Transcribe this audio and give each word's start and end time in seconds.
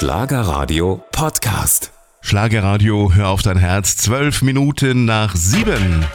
Schlagerradio 0.00 1.04
Podcast. 1.12 1.92
Schlagerradio, 2.22 3.12
hör 3.12 3.28
auf 3.28 3.42
dein 3.42 3.58
Herz, 3.58 3.98
zwölf 3.98 4.40
Minuten 4.40 5.04
nach 5.04 5.36
sieben. 5.36 6.06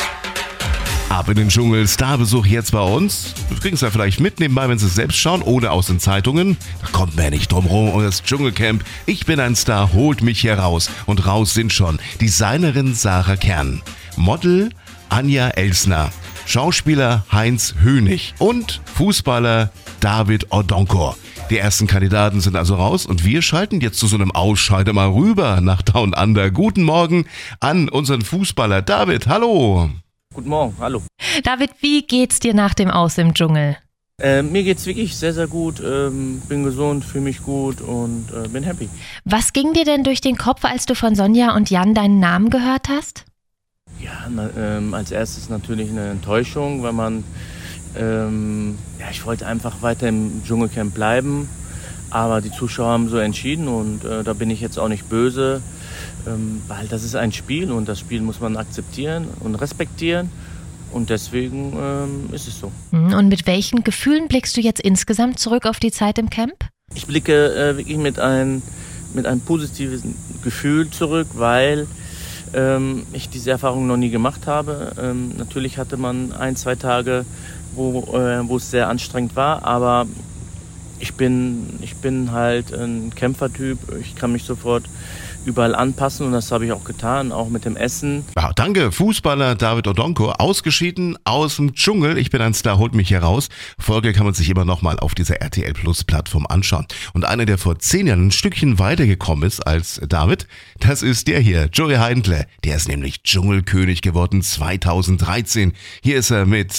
Ab 1.09 1.29
in 1.29 1.35
den 1.35 1.49
Dschungel, 1.49 1.87
Starbesuch 1.87 2.47
jetzt 2.47 2.71
bei 2.71 2.81
uns. 2.81 3.35
Du 3.47 3.59
kriegst 3.59 3.83
ja 3.83 3.91
vielleicht 3.91 4.19
mit 4.19 4.39
nebenbei, 4.39 4.67
wenn 4.67 4.79
sie 4.79 4.87
es 4.87 4.95
selbst 4.95 5.19
schauen 5.19 5.43
oder 5.43 5.71
aus 5.71 5.85
den 5.85 5.99
Zeitungen. 5.99 6.57
Da 6.81 6.87
kommt 6.87 7.15
man 7.15 7.25
ja 7.25 7.29
nicht 7.29 7.51
drum 7.51 7.67
rum. 7.67 7.91
Und 7.91 8.03
das 8.03 8.23
Dschungelcamp, 8.23 8.83
ich 9.05 9.27
bin 9.27 9.39
ein 9.39 9.55
Star, 9.55 9.93
holt 9.93 10.23
mich 10.23 10.41
hier 10.41 10.57
raus. 10.57 10.89
Und 11.05 11.27
raus 11.27 11.53
sind 11.53 11.71
schon 11.71 11.99
Designerin 12.19 12.95
Sarah 12.95 13.35
Kern, 13.35 13.83
Model 14.15 14.71
Anja 15.09 15.49
Elsner, 15.49 16.09
Schauspieler 16.47 17.23
Heinz 17.31 17.75
Hönig 17.83 18.33
und 18.39 18.81
Fußballer 18.95 19.69
David 19.99 20.51
Odonkor. 20.51 21.15
Die 21.51 21.59
ersten 21.59 21.85
Kandidaten 21.85 22.41
sind 22.41 22.55
also 22.55 22.73
raus 22.73 23.05
und 23.05 23.23
wir 23.23 23.43
schalten 23.43 23.79
jetzt 23.79 23.99
zu 23.99 24.07
so 24.07 24.15
einem 24.15 24.31
Ausscheider 24.31 24.93
mal 24.93 25.09
rüber 25.09 25.61
nach 25.61 25.83
Down 25.83 26.15
Under. 26.15 26.49
Guten 26.49 26.81
Morgen 26.81 27.25
an 27.59 27.87
unseren 27.87 28.23
Fußballer 28.23 28.81
David. 28.81 29.27
Hallo. 29.27 29.91
Guten 30.33 30.49
Morgen, 30.49 30.75
hallo. 30.79 31.03
David, 31.43 31.69
wie 31.81 32.01
geht's 32.01 32.39
dir 32.39 32.55
nach 32.55 32.73
dem 32.73 32.89
Aus 32.89 33.19
im 33.19 33.35
Dschungel? 33.35 33.77
Äh, 34.19 34.41
mir 34.41 34.63
geht's 34.63 34.87
wirklich 34.87 35.15
sehr, 35.15 35.33
sehr 35.33 35.45
gut. 35.45 35.79
Ähm, 35.85 36.41
bin 36.49 36.63
gesund, 36.63 37.05
fühle 37.05 37.25
mich 37.25 37.43
gut 37.43 37.79
und 37.79 38.25
äh, 38.31 38.47
bin 38.47 38.63
happy. 38.63 38.89
Was 39.23 39.53
ging 39.53 39.73
dir 39.73 39.85
denn 39.85 40.03
durch 40.03 40.21
den 40.21 40.37
Kopf, 40.37 40.65
als 40.65 40.87
du 40.87 40.95
von 40.95 41.13
Sonja 41.13 41.55
und 41.55 41.69
Jan 41.69 41.93
deinen 41.93 42.19
Namen 42.19 42.49
gehört 42.49 42.89
hast? 42.89 43.25
Ja, 43.99 44.27
na, 44.29 44.49
ähm, 44.57 44.93
als 44.93 45.11
erstes 45.11 45.49
natürlich 45.49 45.89
eine 45.89 46.09
Enttäuschung, 46.09 46.81
weil 46.81 46.93
man, 46.93 47.23
ähm, 47.97 48.77
ja, 48.99 49.05
ich 49.11 49.25
wollte 49.25 49.45
einfach 49.47 49.81
weiter 49.81 50.07
im 50.07 50.43
Dschungelcamp 50.45 50.93
bleiben, 50.93 51.49
aber 52.09 52.41
die 52.41 52.51
Zuschauer 52.51 52.89
haben 52.89 53.09
so 53.09 53.17
entschieden 53.17 53.67
und 53.67 54.05
äh, 54.05 54.23
da 54.23 54.33
bin 54.33 54.49
ich 54.49 54.61
jetzt 54.61 54.77
auch 54.77 54.87
nicht 54.87 55.09
böse, 55.09 55.61
ähm, 56.27 56.61
weil 56.67 56.87
das 56.87 57.03
ist 57.03 57.15
ein 57.15 57.31
Spiel 57.31 57.71
und 57.71 57.87
das 57.87 57.99
Spiel 57.99 58.21
muss 58.21 58.39
man 58.39 58.57
akzeptieren 58.57 59.27
und 59.39 59.55
respektieren 59.55 60.29
und 60.91 61.09
deswegen 61.09 61.73
ähm, 61.77 62.29
ist 62.33 62.47
es 62.47 62.59
so. 62.59 62.71
Hm, 62.91 63.13
Und 63.13 63.27
mit 63.27 63.47
welchen 63.47 63.83
Gefühlen 63.83 64.27
blickst 64.27 64.55
du 64.55 64.61
jetzt 64.61 64.79
insgesamt 64.79 65.39
zurück 65.39 65.65
auf 65.65 65.79
die 65.79 65.91
Zeit 65.91 66.17
im 66.17 66.29
Camp? 66.29 66.53
Ich 66.93 67.05
blicke 67.05 67.53
äh, 67.53 67.77
wirklich 67.77 67.97
mit 67.97 68.19
ein, 68.19 68.61
mit 69.13 69.25
einem 69.25 69.41
positiven 69.41 70.15
Gefühl 70.43 70.89
zurück, 70.89 71.27
weil 71.33 71.87
ähm, 72.55 73.05
ich 73.13 73.29
diese 73.29 73.51
Erfahrung 73.51 73.87
noch 73.87 73.97
nie 73.97 74.09
gemacht 74.09 74.47
habe. 74.47 74.93
Ähm, 74.99 75.33
natürlich 75.37 75.77
hatte 75.77 75.97
man 75.97 76.31
ein, 76.31 76.55
zwei 76.55 76.75
Tage, 76.75 77.25
wo, 77.75 78.17
äh, 78.17 78.47
wo 78.47 78.57
es 78.57 78.71
sehr 78.71 78.87
anstrengend 78.87 79.35
war, 79.35 79.63
aber 79.65 80.07
ich 80.99 81.13
bin, 81.13 81.79
ich 81.81 81.95
bin 81.95 82.31
halt 82.31 82.73
ein 82.73 83.11
Kämpfertyp. 83.15 83.77
Ich 83.99 84.15
kann 84.15 84.31
mich 84.31 84.43
sofort 84.43 84.83
überall 85.45 85.75
anpassen 85.75 86.25
und 86.25 86.31
das 86.31 86.51
habe 86.51 86.65
ich 86.65 86.71
auch 86.71 86.83
getan, 86.83 87.31
auch 87.31 87.49
mit 87.49 87.65
dem 87.65 87.77
Essen. 87.77 88.25
Ja, 88.35 88.51
danke, 88.53 88.91
Fußballer 88.91 89.55
David 89.55 89.87
Odonko, 89.87 90.31
ausgeschieden 90.31 91.17
aus 91.23 91.57
dem 91.57 91.73
Dschungel. 91.73 92.17
Ich 92.17 92.31
bin 92.31 92.41
ein 92.41 92.53
Star, 92.53 92.77
holt 92.77 92.95
mich 92.95 93.09
hier 93.09 93.19
raus. 93.19 93.49
Folge 93.77 94.13
kann 94.13 94.25
man 94.25 94.33
sich 94.33 94.49
immer 94.49 94.65
nochmal 94.65 94.99
auf 94.99 95.15
dieser 95.15 95.41
RTL 95.41 95.73
Plus 95.73 96.03
Plattform 96.03 96.45
anschauen. 96.47 96.87
Und 97.13 97.25
einer, 97.25 97.45
der 97.45 97.57
vor 97.57 97.79
zehn 97.79 98.07
Jahren 98.07 98.27
ein 98.27 98.31
Stückchen 98.31 98.79
weitergekommen 98.79 99.47
ist 99.47 99.65
als 99.65 100.01
David, 100.07 100.47
das 100.79 101.03
ist 101.03 101.27
der 101.27 101.39
hier, 101.39 101.69
Joey 101.71 101.95
Heindle. 101.95 102.47
Der 102.63 102.75
ist 102.75 102.87
nämlich 102.87 103.23
Dschungelkönig 103.23 104.01
geworden 104.01 104.41
2013. 104.41 105.73
Hier 106.01 106.17
ist 106.17 106.31
er 106.31 106.45
mit 106.45 106.73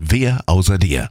Wer 0.00 0.42
außer 0.46 0.78
dir? 0.78 1.10